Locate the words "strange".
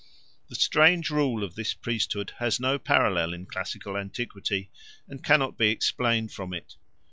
0.55-1.11